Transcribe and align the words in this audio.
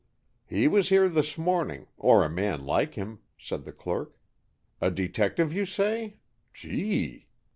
"He 0.47 0.67
was 0.67 0.89
here 0.89 1.07
this 1.07 1.37
morning, 1.37 1.85
or 1.95 2.25
a 2.25 2.27
man 2.27 2.65
like 2.65 2.95
him," 2.95 3.19
said 3.37 3.65
the 3.65 3.71
clerk. 3.71 4.17
"A 4.81 4.89
detective, 4.89 5.53
you 5.53 5.67
say. 5.67 6.17
Gee!" 6.55 7.27